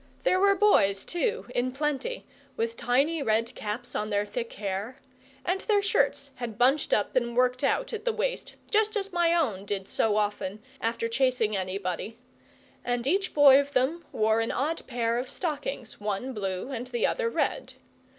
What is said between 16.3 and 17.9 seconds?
blue and the other red.